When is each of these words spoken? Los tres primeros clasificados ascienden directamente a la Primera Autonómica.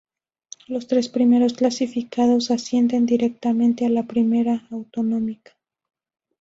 Los 0.65 0.87
tres 0.87 1.09
primeros 1.09 1.53
clasificados 1.53 2.49
ascienden 2.49 3.05
directamente 3.05 3.85
a 3.85 3.89
la 3.89 4.01
Primera 4.07 4.67
Autonómica. 4.71 5.51